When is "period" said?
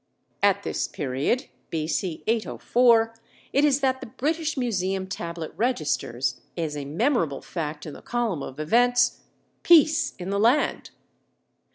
0.87-1.45